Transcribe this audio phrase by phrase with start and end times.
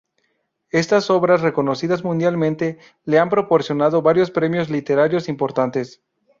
[0.71, 6.01] Estas obras, reconocidas mundialmente, le han proporcionado varios premios literarios importantes.